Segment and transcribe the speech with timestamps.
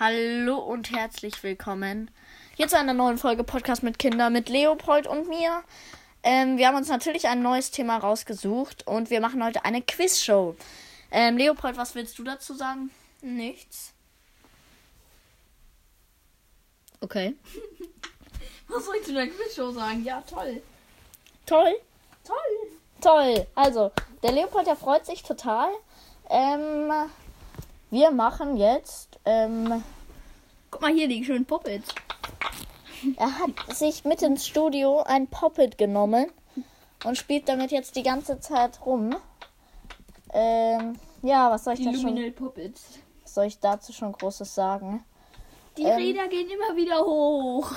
[0.00, 2.08] Hallo und herzlich willkommen
[2.54, 5.64] hier zu einer neuen Folge Podcast mit Kindern mit Leopold und mir.
[6.22, 10.54] Ähm, wir haben uns natürlich ein neues Thema rausgesucht und wir machen heute eine Quizshow.
[11.10, 12.92] Ähm, Leopold, was willst du dazu sagen?
[13.22, 13.92] Nichts.
[17.00, 17.34] Okay.
[18.68, 20.04] Was soll ich zu der Quizshow sagen?
[20.04, 20.62] Ja, toll.
[21.44, 21.74] Toll.
[22.22, 22.68] Toll.
[23.00, 23.46] Toll.
[23.56, 23.90] Also,
[24.22, 25.70] der Leopold, der freut sich total.
[26.30, 26.92] Ähm,
[27.90, 29.07] wir machen jetzt.
[29.24, 29.82] Ähm,
[30.70, 31.88] Guck mal hier, die schönen Puppets.
[33.16, 36.26] er hat sich mit ins Studio ein Poppet genommen
[37.04, 39.16] und spielt damit jetzt die ganze Zeit rum.
[40.32, 42.98] Ähm, ja, was soll ich Die da schon, Luminal Puppets.
[43.22, 45.02] was soll ich dazu schon Großes sagen?
[45.78, 45.96] Die Ähm.
[45.96, 47.72] Räder gehen immer wieder hoch.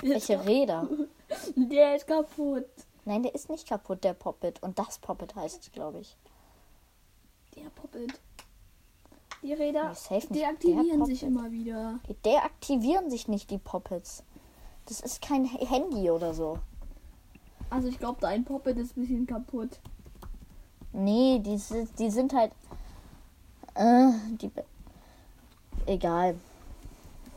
[0.00, 0.88] Welche Räder?
[1.56, 2.66] Der ist kaputt.
[3.06, 4.62] Nein, der ist nicht kaputt, der Poppet.
[4.62, 6.16] Und das Poppet heißt es, glaube ich.
[7.56, 8.12] Der Puppet.
[9.44, 10.34] Die Räder nicht.
[10.34, 11.98] deaktivieren sich immer wieder.
[12.08, 14.24] Die deaktivieren sich nicht, die Poppets.
[14.86, 16.58] Das ist kein Handy oder so.
[17.68, 19.80] Also ich glaube, dein Puppet ist ein bisschen kaputt.
[20.92, 21.60] Nee, die,
[21.98, 22.52] die sind halt.
[23.74, 24.50] Äh, die.
[25.86, 26.36] Egal.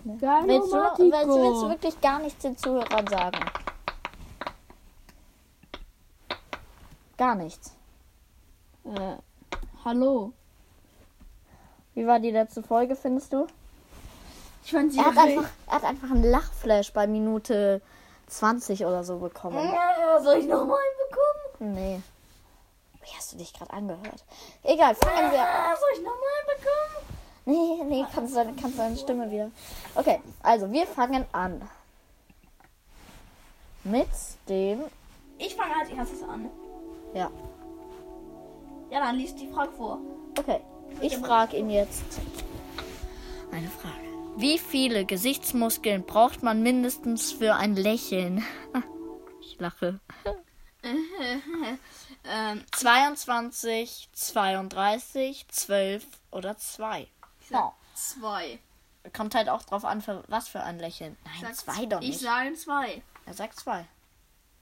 [0.05, 0.71] Willst du, willst,
[1.25, 3.39] du- willst du wirklich gar nichts den Zuhörern sagen?
[7.17, 7.75] Gar nichts.
[8.85, 9.15] äh,
[9.83, 10.31] hallo.
[11.97, 13.47] Wie war die letzte Folge, findest du?
[14.63, 17.81] Ich fand sie Er hat, einfach, er hat einfach einen Lachflash bei Minute
[18.27, 19.57] 20 oder so bekommen.
[19.57, 20.77] Ja, soll ich nochmal
[21.09, 21.73] bekommen?
[21.73, 21.99] Nee.
[23.01, 24.23] Wie hast du dich gerade angehört?
[24.61, 27.07] Egal, fangen wir Ah, soll ich nochmal bekommen?
[27.45, 29.49] Nee, nee, kannst deine, kannst deine Stimme wieder.
[29.95, 31.67] Okay, also wir fangen an.
[33.83, 34.07] Mit
[34.47, 34.81] dem.
[35.39, 36.47] Ich fange als erstes an.
[37.15, 37.31] Ja,
[38.91, 39.97] Ja, dann liest die Frage vor.
[40.37, 40.61] okay.
[41.01, 42.03] Ich frage ihn jetzt
[43.51, 43.95] eine Frage.
[44.37, 48.43] Wie viele Gesichtsmuskeln braucht man mindestens für ein Lächeln?
[49.49, 49.99] Ich lache.
[52.25, 57.01] ähm, 22, 32, 12 oder 2.
[57.41, 58.59] ich sag zwei.
[59.15, 61.15] Kommt halt auch drauf an, für was für ein Lächeln.
[61.35, 62.19] Ich Nein, sag- zwei doch Ich nicht.
[62.19, 63.01] sage zwei.
[63.25, 63.79] Er sagt zwei.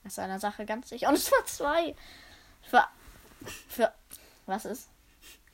[0.04, 1.10] Er ist einer Sache ganz sicher.
[1.10, 1.96] Und es war zwei.
[2.62, 2.86] Für.
[3.68, 3.92] Für.
[4.46, 4.88] Was ist?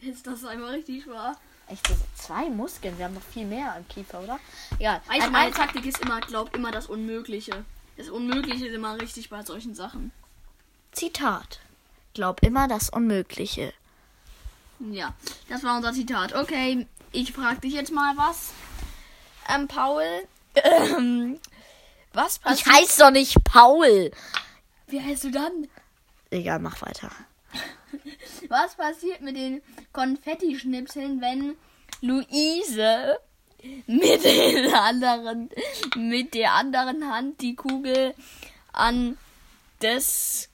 [0.01, 1.37] Ist das einmal richtig wahr?
[1.67, 2.97] Echt so zwei Muskeln?
[2.97, 4.39] Wir haben noch viel mehr im Kiefer, oder?
[4.79, 5.01] Egal.
[5.07, 7.63] Also Ein- meine ein- Taktik ist immer, glaub immer das Unmögliche.
[7.97, 10.11] Das Unmögliche ist immer richtig bei solchen Sachen.
[10.91, 11.59] Zitat.
[12.13, 13.73] Glaub immer das Unmögliche.
[14.79, 15.13] Ja,
[15.47, 16.33] das war unser Zitat.
[16.33, 18.51] Okay, ich frage dich jetzt mal was.
[19.47, 20.03] Ähm, Paul.
[20.55, 21.39] Ähm,
[22.13, 22.75] was Ich passiert?
[22.75, 24.11] heiß doch nicht Paul.
[24.87, 25.67] Wie heißt du dann?
[26.31, 27.11] Egal, mach weiter.
[28.49, 29.61] Was passiert mit den
[29.93, 31.55] Konfettischnipseln, wenn
[32.01, 33.19] Luise
[33.87, 35.49] mit den anderen,
[35.95, 38.13] mit der anderen Hand die Kugel
[38.73, 39.17] an
[39.79, 40.49] das.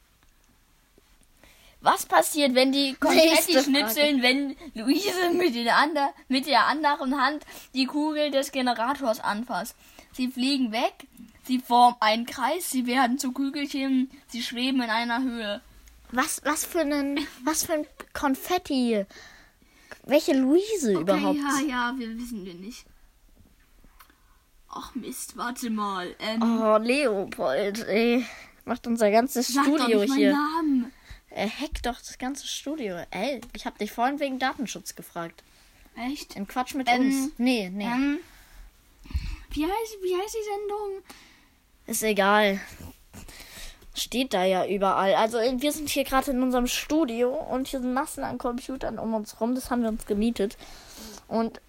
[1.80, 7.22] Was passiert, wenn die Konfetti Nächste schnipseln, wenn Luise mit, den ander, mit der anderen
[7.22, 9.75] Hand die Kugel des Generators anfasst?
[10.12, 11.08] Sie fliegen weg,
[11.44, 15.62] sie formen einen Kreis, sie werden zu Kügelchen, sie schweben in einer Höhe.
[16.12, 17.19] Was, was für ein.
[17.44, 19.06] Was für ein Konfetti.
[20.03, 21.38] Welche Luise überhaupt?
[21.38, 22.85] ja, ja, wir wissen wir nicht.
[24.69, 26.16] Ach Mist, warte mal.
[26.19, 28.25] Ähm, Oh, Leopold, ey.
[28.66, 30.31] Macht unser ganzes sag doch Studio nicht meinen hier.
[30.34, 30.91] Namen.
[31.29, 32.97] Er hackt doch das ganze Studio.
[33.12, 35.44] Ey, ich hab dich vorhin wegen Datenschutz gefragt.
[35.95, 36.35] Echt?
[36.35, 37.31] Im Quatsch mit Ähm, uns.
[37.38, 37.85] Nee, nee.
[37.85, 38.19] Ähm,
[39.51, 41.03] wie heißt, wie heißt die Sendung?
[41.85, 42.59] Ist egal.
[43.97, 45.16] Steht da ja überall.
[45.16, 49.13] Also wir sind hier gerade in unserem Studio und hier sind Massen an Computern um
[49.13, 49.56] uns rum.
[49.56, 50.56] Das haben wir uns gemietet.
[51.28, 51.59] Und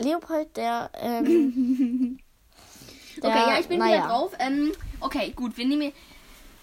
[0.00, 2.18] Leopold, der, ähm,
[3.22, 3.96] der okay, ja, ich bin naja.
[3.98, 4.32] wieder drauf.
[4.38, 5.92] Ähm, okay, gut, wir nehmen.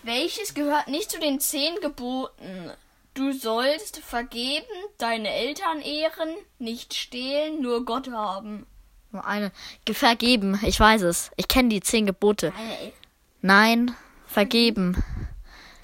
[0.03, 2.71] Welches gehört nicht zu den zehn Geboten?
[3.13, 4.65] Du sollst vergeben,
[4.97, 6.29] deine Eltern ehren,
[6.59, 8.65] nicht stehlen, nur Gott haben.
[9.11, 9.51] Nur eine.
[9.85, 11.31] Ge- Vergeben, ich weiß es.
[11.35, 12.47] Ich kenne die zehn Gebote.
[12.47, 12.93] El
[13.41, 13.95] Nein,
[14.27, 15.03] vergeben.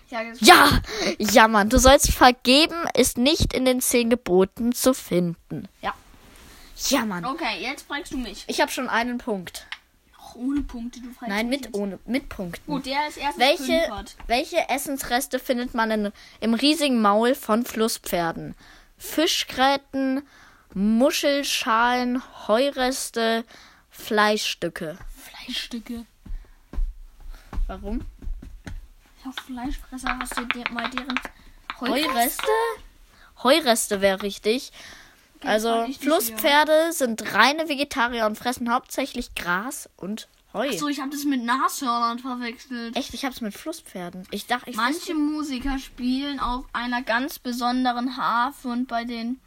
[0.10, 0.82] es Ja,
[1.18, 5.68] ja, Mann, du sollst vergeben, ist nicht in den zehn Geboten zu finden.
[5.82, 5.94] Ja.
[6.90, 7.26] Ja, Mann.
[7.26, 8.44] Okay, jetzt fragst du mich.
[8.48, 9.66] Ich habe schon einen Punkt.
[10.20, 11.76] Ach, ohne Punkte, du fragst Nein, mich mit jetzt.
[11.76, 12.72] ohne mit Punkten.
[12.72, 13.90] Gut, der ist erst Welche,
[14.28, 16.12] welche Essensreste findet man in,
[16.42, 18.56] im riesigen Maul von Flusspferden?
[18.98, 20.24] Fischgräten,
[20.74, 23.46] Muschelschalen, Heureste,
[23.90, 24.98] Fleischstücke.
[25.16, 26.06] Fleischstücke.
[27.68, 28.02] Warum?
[29.24, 31.20] Ja, Fleischfresser, hast du dir mal deren
[31.80, 32.44] Heureste?
[33.44, 34.72] Heureste wäre richtig.
[35.44, 40.72] Also ich nicht Flusspferde sind reine Vegetarier und fressen hauptsächlich Gras und Heu.
[40.78, 42.96] So, ich habe das mit Nashörnern verwechselt.
[42.96, 44.28] Echt, ich hab's mit Flusspferden.
[44.30, 49.40] Ich dachte, ich Manche Musiker spielen auf einer ganz besonderen Harfe und bei den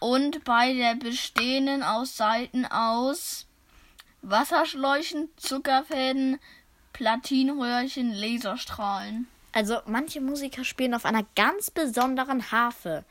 [0.00, 3.46] und bei der bestehenden aus Seiten aus
[4.20, 6.38] Wasserschläuchen, Zuckerfäden,
[6.92, 9.26] Platinröhrchen, Laserstrahlen.
[9.52, 13.04] Also manche Musiker spielen auf einer ganz besonderen Harfe.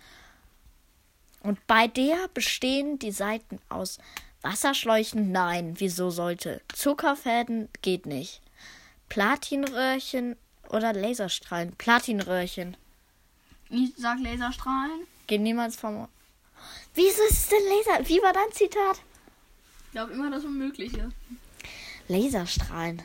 [1.41, 3.99] Und bei der bestehen die Saiten aus
[4.41, 5.31] Wasserschläuchen.
[5.31, 6.61] Nein, wieso sollte?
[6.73, 8.41] Zuckerfäden geht nicht.
[9.09, 10.35] Platinröhrchen
[10.69, 11.75] oder Laserstrahlen.
[11.75, 12.77] Platinröhrchen
[13.69, 15.01] Ich sag Laserstrahlen.
[15.27, 16.07] gehen niemals vom.
[16.93, 18.07] Wieso ist es denn Laser?
[18.07, 19.01] Wie war dein Zitat?
[19.85, 21.11] Ich glaube immer das Unmögliche.
[22.07, 23.01] Laserstrahlen.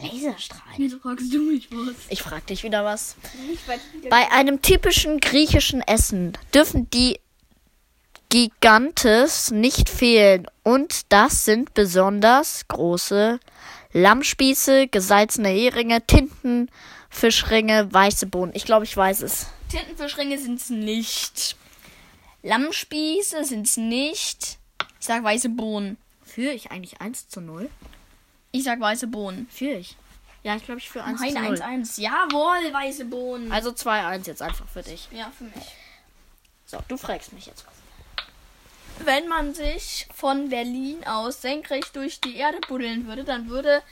[0.00, 0.76] Laserstrahlen.
[0.76, 1.94] Wieso fragst du mich was?
[2.08, 3.16] Ich frag dich wieder was.
[4.10, 7.18] Bei einem typischen griechischen Essen dürfen die
[8.28, 10.46] Gigantes nicht fehlen.
[10.62, 13.38] Und das sind besonders große
[13.92, 18.52] Lammspieße, gesalzene Heringe, Tintenfischringe, weiße Bohnen.
[18.54, 19.46] Ich glaube, ich weiß es.
[19.70, 21.56] Tintenfischringe sind's nicht.
[22.42, 24.58] Lammspieße sind's nicht.
[25.00, 25.96] Ich sag weiße Bohnen.
[26.24, 27.70] Führe ich eigentlich 1 zu 0?
[28.52, 29.48] Ich sag weiße Bohnen.
[29.50, 29.96] Führe ich.
[30.42, 31.54] Ja, ich glaube, ich führe 1 Nein, zu 0.
[31.56, 32.00] 1-1.
[32.00, 33.50] Jawohl, weiße Bohnen.
[33.50, 35.08] Also 2-1 jetzt einfach für dich.
[35.10, 35.74] ja, für mich.
[36.66, 37.74] So, du fragst mich jetzt was.
[39.04, 43.82] Wenn man sich von Berlin aus senkrecht durch die Erde buddeln würde, dann würde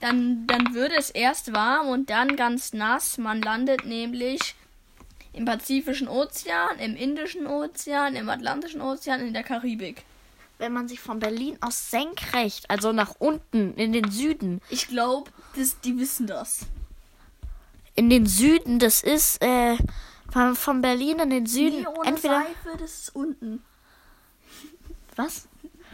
[0.00, 3.18] dann, dann würde es erst warm und dann ganz nass.
[3.18, 4.54] Man landet nämlich
[5.32, 10.02] im Pazifischen Ozean, im Indischen Ozean, im Atlantischen Ozean, in der Karibik.
[10.60, 15.30] Wenn man sich von Berlin aus senkrecht, also nach unten in den Süden, Ich glaube,
[15.84, 16.60] die wissen das.
[17.94, 19.76] in den Süden, das ist äh,
[20.30, 23.62] von, von Berlin in den Süden, Nie ohne entweder Seife, das ist unten.
[25.16, 25.48] was?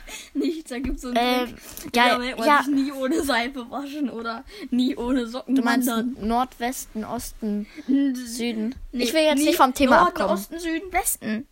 [0.34, 1.96] Nichts, da gibt es so einen Ähm, Trick.
[1.96, 2.62] ja, Da merkt man ja.
[2.62, 6.16] sich nie ohne Seife waschen oder nie ohne Socken Du meinst wandern.
[6.26, 8.74] Nordwesten, Osten, Nee, Süden?
[8.92, 10.30] ich will jetzt nicht vom Thema Norden, abkommen.
[10.32, 11.46] Osten, Süden, Westen.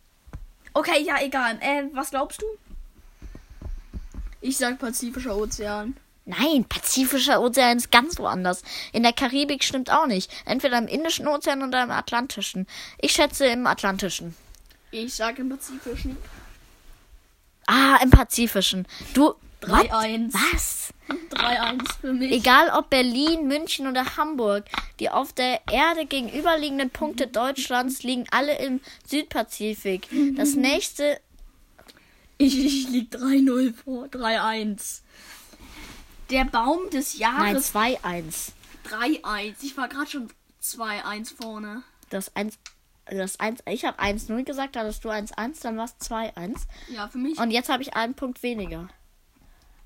[0.73, 1.57] Okay, ja, egal.
[1.61, 2.45] Äh, was glaubst du?
[4.45, 5.97] Ich sag Pazifischer Ozean.
[6.25, 8.61] Nein, Pazifischer Ozean ist ganz woanders.
[8.93, 10.31] In der Karibik stimmt auch nicht.
[10.45, 12.67] Entweder im Indischen Ozean oder im Atlantischen.
[12.99, 14.35] Ich schätze im Atlantischen.
[14.91, 16.15] Ich sag im Pazifischen.
[17.65, 18.87] Ah, im Pazifischen.
[19.15, 19.33] Du.
[19.61, 19.89] What?
[19.89, 20.33] 3-1.
[20.53, 20.93] Was?
[21.31, 22.31] 3-1 für mich.
[22.31, 24.65] Egal ob Berlin, München oder Hamburg,
[24.99, 30.07] die auf der Erde gegenüberliegenden Punkte Deutschlands liegen alle im Südpazifik.
[30.35, 31.19] Das nächste.
[32.37, 34.05] Ich, ich lieg 3-0 vor.
[34.05, 35.01] 3-1.
[36.29, 38.51] Der Baum des Nein, Jahres 2-1.
[38.89, 39.55] 3-1.
[39.61, 40.29] Ich war gerade schon
[40.61, 41.83] 2-1 vorne.
[42.09, 42.57] Das 1.
[43.07, 46.55] Das 1, ich habe 1-0 gesagt, dann hast du 1-1, dann war es 2-1.
[46.89, 47.37] Ja, für mich.
[47.37, 48.89] Und jetzt habe ich einen Punkt weniger.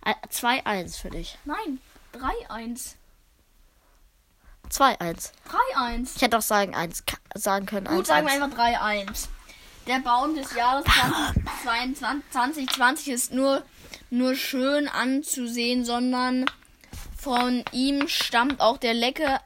[0.06, 1.38] Äh, 2-1 für dich.
[1.44, 1.81] Nein,
[2.13, 2.94] 3-1.
[4.69, 5.31] 2-1.
[5.75, 6.16] 3-1.
[6.16, 7.88] Ich hätte auch sagen, 1, ka- sagen können.
[7.88, 9.28] Gut, 1, sagen wir einfach 3-1.
[9.90, 10.86] Der Baum des Jahres
[11.64, 13.64] 2022 2020 ist nur,
[14.12, 16.46] nur schön anzusehen, sondern
[17.18, 19.42] von ihm stammt auch der leckere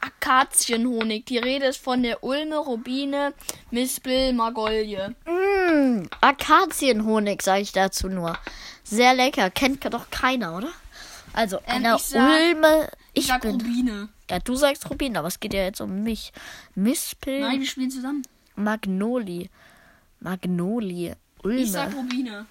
[0.00, 1.26] Akazienhonig.
[1.26, 3.32] Die Rede ist von der Ulme, Rubine,
[3.70, 5.14] Mispel, Magolje.
[5.26, 8.36] Mmh, Akazienhonig, sage ich dazu nur.
[8.82, 9.48] Sehr lecker.
[9.50, 10.72] Kennt doch keiner, oder?
[11.34, 12.88] Also, Ähm, eine ich sag- Ulme.
[13.12, 13.52] Ich Ich sag bin.
[13.52, 14.08] Rubine.
[14.28, 16.32] Ja, du sagst Rubin, aber es geht ja jetzt um mich.
[16.74, 18.22] Mispel, Nein, wir spielen zusammen.
[18.60, 19.50] Magnoli.
[20.20, 21.14] Magnoli.
[21.42, 21.60] Ulme.
[21.60, 22.46] Ich sag Rubine.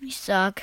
[0.00, 0.62] Ich sag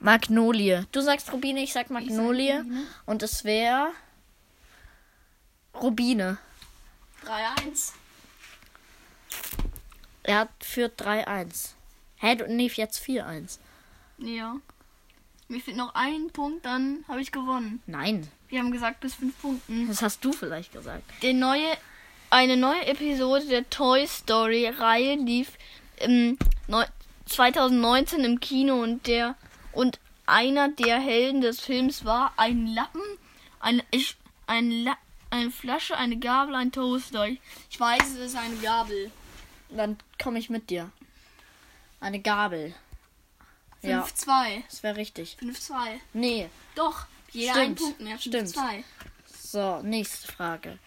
[0.00, 0.86] Magnolie.
[0.92, 2.58] Du sagst Rubine, ich sag Magnolie.
[2.58, 2.86] Rubine.
[3.06, 3.90] und es wäre
[5.74, 6.38] Rubine.
[7.24, 7.92] 3-1.
[10.22, 11.70] Er führt 3-1.
[12.16, 13.58] Hä, du, nee, jetzt 4-1.
[14.18, 14.56] Ja.
[15.48, 17.80] Mir fehlt noch ein Punkt, dann habe ich gewonnen.
[17.86, 19.86] Nein, Wir haben gesagt bis fünf Punkten.
[19.88, 21.02] das hast du vielleicht gesagt.
[21.22, 21.68] Der neue,
[22.30, 25.52] eine neue Episode der Toy Story Reihe lief
[25.98, 26.36] im
[26.66, 26.84] neu,
[27.26, 29.36] 2019 im Kino und der
[29.72, 33.02] und einer der Helden des Films war ein Lappen,
[33.60, 34.16] ein ich,
[34.48, 34.96] ein La,
[35.30, 37.28] eine Flasche, eine Gabel, ein Toaster.
[37.28, 39.10] Ich, ich weiß, es ist eine Gabel.
[39.70, 40.90] Dann komme ich mit dir.
[42.00, 42.74] Eine Gabel.
[43.82, 44.62] Ja, 5-2.
[44.68, 45.36] das wäre richtig.
[45.40, 45.72] 5-2.
[46.12, 46.48] Nee.
[46.74, 48.18] Doch, jeder Stimmt, einen Punkt mehr.
[48.18, 48.48] stimmt.
[48.48, 48.82] 5-2.
[49.26, 50.78] So, nächste Frage.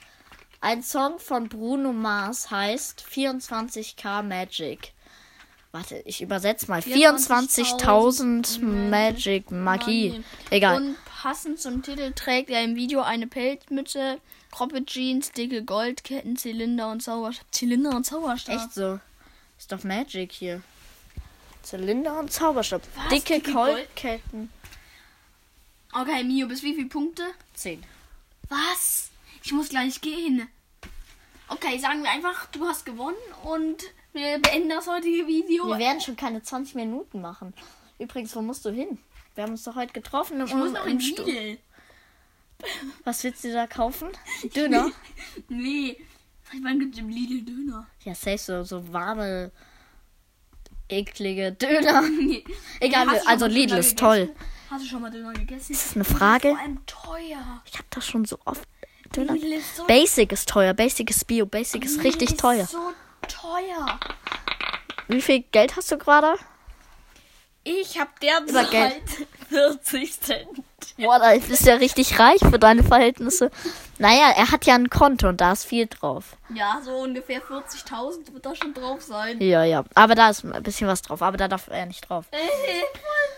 [0.62, 4.94] Ein Song von Bruno Mars heißt 24k Magic.
[5.72, 6.80] Warte, ich übersetze mal.
[6.80, 10.24] 24.000 24.000 Magic Magie.
[10.50, 10.78] Egal.
[10.78, 14.20] Und Passend zum Titel trägt er im Video eine Pelzmütze,
[14.52, 17.46] Cropped Jeans, dicke Goldketten, Zylinder und Zauberstab.
[17.52, 18.56] Zylinder und Zauberstab.
[18.56, 19.00] Echt so.
[19.58, 20.62] Ist doch Magic hier.
[21.62, 22.82] Zylinder und Zauberstab.
[22.96, 23.10] Was?
[23.10, 24.50] Dicke Dicke Gold- Goldketten.
[25.94, 27.24] Okay, Mio, bis wie viele Punkte?
[27.54, 27.84] Zehn.
[28.48, 29.10] Was?
[29.44, 30.48] Ich muss gleich gehen.
[31.48, 35.68] Okay, sagen wir einfach, du hast gewonnen und wir beenden das heutige Video.
[35.68, 37.54] Wir werden schon keine 20 Minuten machen.
[37.98, 39.00] Übrigens, wo musst du hin?
[39.36, 40.44] Wir haben uns doch heute getroffen.
[40.46, 41.58] ich muss noch in Lidl.
[43.04, 44.10] Was willst du da kaufen?
[44.56, 44.92] Döner?
[45.48, 45.98] Nee.
[46.62, 47.88] Wann gibt es im Lidl Döner?
[48.04, 49.52] ja, safe so, so warme,
[50.90, 52.04] eklige Döner.
[52.80, 54.30] Egal, also Lidl ist toll.
[54.70, 55.72] Hast du schon mal Döner gegessen?
[55.72, 56.50] Ist das eine Frage?
[56.50, 57.62] Vor allem teuer.
[57.66, 58.68] Ich habe das schon so oft.
[59.16, 59.36] Döner.
[59.36, 60.74] Ist so Basic ist teuer.
[60.74, 61.46] Basic ist Bio.
[61.46, 62.66] Basic ist Lidl richtig ist teuer.
[62.66, 62.78] so
[63.28, 64.00] teuer.
[65.08, 66.36] Wie viel Geld hast du gerade?
[67.72, 69.28] Ich habe Über derzeit Geld.
[69.50, 70.48] 40 Cent.
[70.98, 73.52] Boah, da bist du ja richtig reich für deine Verhältnisse.
[74.00, 76.36] Naja, er hat ja ein Konto und da ist viel drauf.
[76.56, 79.40] Ja, so ungefähr 40.000 wird da schon drauf sein.
[79.40, 79.86] Ja, ja.
[79.94, 81.22] Aber da ist ein bisschen was drauf.
[81.22, 82.26] Aber da darf er nicht drauf.
[82.32, 82.40] Ey,
[82.94, 83.30] voll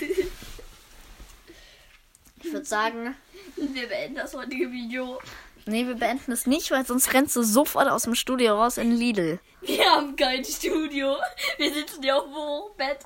[0.00, 0.28] witzig.
[2.42, 3.14] Ich würde sagen,
[3.56, 5.18] Wir beenden das heutige Video.
[5.68, 8.92] Nee, wir beenden es nicht, weil sonst rennst du sofort aus dem Studio raus in
[8.92, 9.38] Lidl.
[9.60, 11.16] Wir haben kein Studio.
[11.56, 12.98] Wir sitzen hier auf dem Hochbett,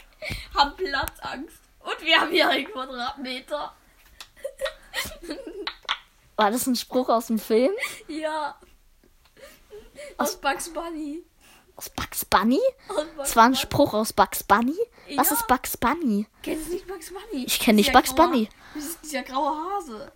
[0.54, 1.58] haben Platzangst.
[1.80, 3.74] Und wir haben hier einen Quadratmeter.
[6.36, 7.72] War das ein Spruch aus dem Film?
[8.08, 8.56] Ja.
[10.16, 11.24] Aus Bugs Bunny.
[11.76, 12.60] Aus Bugs Bunny?
[12.88, 13.54] Aus Bugs Das war ein.
[13.54, 14.76] Spruch aus Bugs Bunny?
[15.16, 15.36] Was Ja.
[15.36, 16.26] ist Bugs Bunny?
[16.42, 17.44] Kennst du nicht Bugs Bunny?
[17.44, 18.48] Ich kenn nicht Bugs graue- Bunny.
[18.74, 20.12] Das ist dieser graue Hase.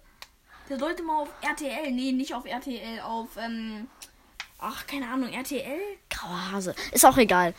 [0.69, 1.91] Der sollte mal auf RTL.
[1.93, 3.01] Nee, nicht auf RTL.
[3.01, 3.89] Auf, ähm.
[4.59, 5.79] Ach, keine Ahnung, RTL?
[6.11, 6.75] Grauer Hase.
[6.93, 7.55] Ist auch egal.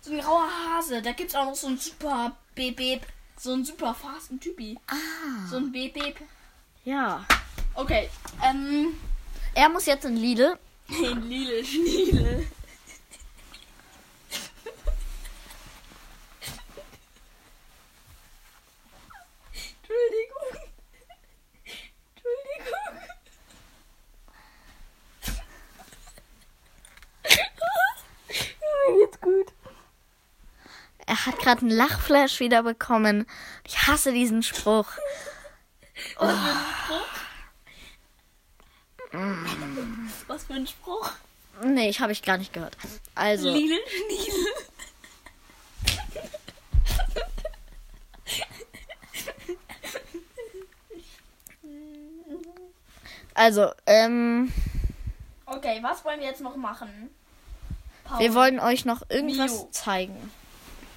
[0.00, 1.00] So ein grauer Hase.
[1.00, 3.06] Da gibt's auch noch so ein super Bebeb.
[3.38, 4.78] So ein super fasten Typi.
[4.86, 5.48] Ah.
[5.48, 6.16] So ein Bebeb.
[6.84, 7.24] Ja.
[7.74, 8.10] Okay,
[8.44, 8.94] ähm.
[9.54, 10.58] Er muss jetzt in Lidl.
[10.88, 12.44] In Lille, Schniele.
[19.52, 20.62] Entschuldigung.
[22.14, 23.02] Entschuldigung.
[28.88, 29.52] Mir geht's gut.
[31.06, 33.26] Er hat gerade einen Lachflash wieder bekommen.
[33.66, 34.88] Ich hasse diesen Spruch.
[40.26, 41.10] Was für ein Spruch.
[41.62, 42.76] Nee, ich habe ich gar nicht gehört.
[43.14, 44.48] Also, Lille, Schniele.
[53.34, 54.52] also, ähm,
[55.46, 57.10] Okay, was wollen wir jetzt noch machen?
[58.04, 59.68] Paul, wir wollen euch noch irgendwas Mio.
[59.70, 60.32] zeigen.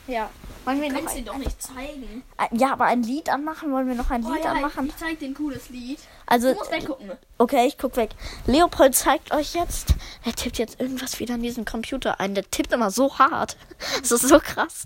[0.07, 0.29] Ja.
[0.65, 2.23] Wollen wir Du noch kannst ein, ihn doch nicht zeigen.
[2.37, 3.71] ein, ja, aber ein Lied anmachen?
[3.71, 4.87] Wollen wir noch ein Oh, Lied ja, anmachen?
[4.87, 5.99] Ich zeig dir ein cooles Lied.
[6.25, 7.11] Also, Du musst weggucken.
[7.37, 8.11] okay, ich guck weg.
[8.47, 9.93] Leopold zeigt euch jetzt.
[10.23, 12.33] Er tippt jetzt irgendwas wieder in diesen Computer ein.
[12.33, 13.57] Der tippt immer so hart.
[14.01, 14.85] Das ist so krass.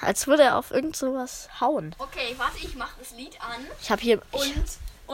[0.00, 1.94] Als würde er auf irgend sowas hauen.
[1.98, 3.64] Okay, warte, ich mach das Lied an.
[3.80, 4.20] Ich habe hier.
[4.32, 4.64] Ich, Und,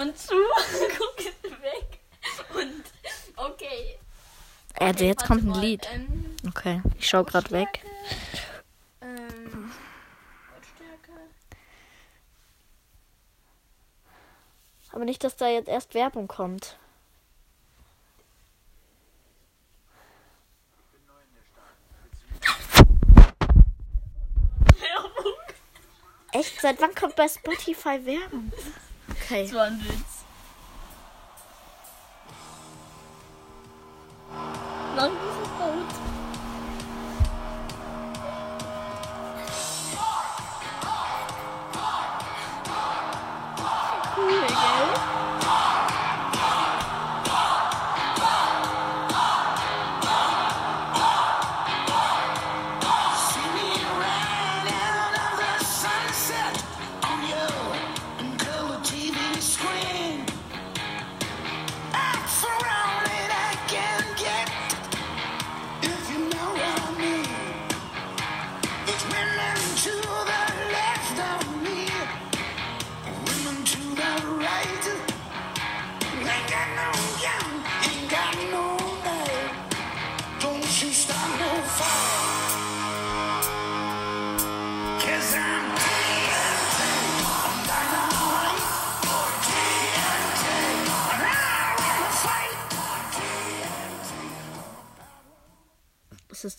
[0.08, 0.34] und zu.
[0.98, 1.24] Guck
[1.62, 2.00] weg.
[2.54, 2.82] Und,
[3.36, 3.98] okay.
[4.74, 5.86] äh, okay jetzt kommt ein Lied.
[5.92, 7.84] Ähm, Okay, ich schau grad weg.
[9.02, 9.70] Ähm,
[10.50, 11.20] Lautstärke.
[15.00, 16.76] Aber nicht, dass da jetzt erst Werbung kommt.
[26.32, 26.60] Echt?
[26.60, 28.52] Seit wann kommt bei Spotify Werbung?
[29.08, 29.44] Okay.
[29.44, 30.24] Das war ein Witz.
[34.96, 35.29] Lang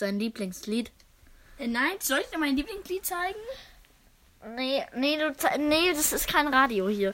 [0.01, 0.91] dein Lieblingslied?
[1.60, 3.39] Äh, nein, soll ich dir mein Lieblingslied zeigen?
[4.55, 7.13] Nee, nee, du, ze- nee, das ist kein Radio hier.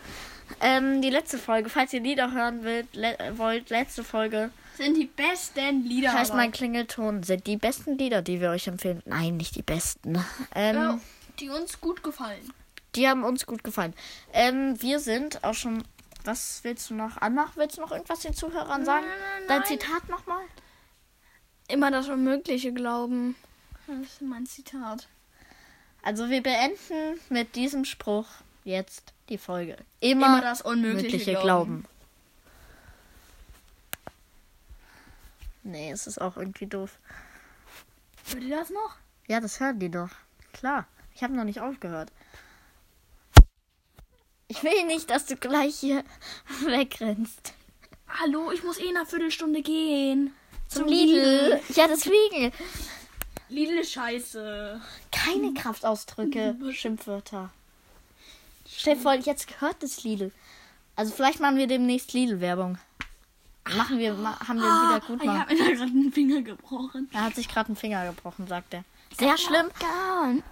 [0.62, 5.06] Ähm, die letzte Folge, falls ihr Lieder hören wollt, le wollt letzte Folge, Sind die
[5.08, 6.14] besten Lieder.
[6.14, 6.40] heißt aber.
[6.40, 9.02] mein Klingelton, sind die besten Lieder, die wir euch empfehlen.
[9.06, 10.24] Nein, nicht die besten.
[10.56, 11.00] Ähm, Ja,
[11.40, 12.54] die uns gut gefallen.
[12.96, 13.94] Die haben uns gut gefallen.
[14.34, 15.84] Ähm, wir sind auch schon.
[16.24, 17.54] Was willst du noch anmachen?
[17.56, 19.06] Willst du noch irgendwas den Zuhörern sagen?
[19.48, 20.44] Dein Zitat nochmal?
[21.68, 23.36] Immer das Unmögliche glauben.
[23.88, 25.08] Das ist mein Zitat.
[26.02, 28.28] Also wir beenden mit diesem Spruch
[28.64, 29.78] jetzt die Folge.
[30.00, 31.82] Immer, Immer das Unmögliche mögliche glauben.
[31.82, 31.86] glauben.
[35.64, 36.98] Nee, es ist auch irgendwie doof.
[38.32, 38.96] Hört ihr das noch?
[39.28, 40.10] Ja, das hören die doch.
[40.54, 40.88] Klar.
[41.14, 42.12] Ich habe noch nicht aufgehört.
[44.48, 46.06] Ich will nicht, dass du gleich hier
[46.66, 47.54] wegrennst.
[48.08, 50.34] Hallo, ich muss eh in einer Viertelstunde gehen.
[50.68, 51.60] Zum Lidl.
[51.74, 52.52] Ja, deswegen.
[53.50, 54.82] Lidl ist scheiße.
[55.12, 57.50] Keine Kraftausdrücke, Schimpfwörter.
[58.70, 60.32] Stell dir vor, jetzt gehört das Lidl.
[60.96, 62.78] Also vielleicht machen wir demnächst Lidl-Werbung.
[63.76, 65.40] Machen wir, ma haben wir wieder gut Ah, Ich machen.
[65.42, 67.10] habe mir da gerade einen Finger gebrochen.
[67.14, 68.84] Er hat sich gerade einen Finger gebrochen, sagt er.
[69.18, 69.68] Sehr schlimm.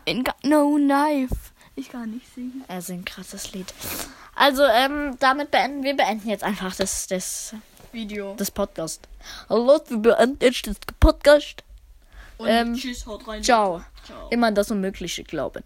[0.06, 1.36] In got no knife.
[1.76, 2.64] Ich kann nicht singen.
[2.68, 3.74] Er singt das Lied.
[4.34, 7.54] Also, ähm, damit beenden wir beenden jetzt einfach das, das,
[7.96, 8.36] Video.
[8.38, 9.08] das Podcast.
[9.50, 11.64] Hallo, wir beenden jetzt das Podcast.
[12.38, 13.42] Und ähm, tschüss, haut rein.
[13.42, 13.82] Ciao.
[14.06, 14.28] Ciao.
[14.30, 15.64] Immer das Unmögliche glauben.